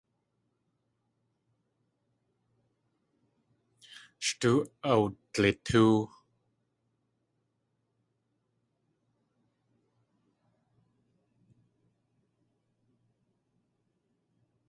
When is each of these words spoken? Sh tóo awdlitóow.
Sh 4.25 4.31
tóo 4.41 4.59
awdlitóow. 4.91 5.97